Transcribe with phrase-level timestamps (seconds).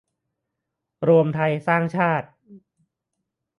[1.07, 2.27] รวมไทยสร้างชาติ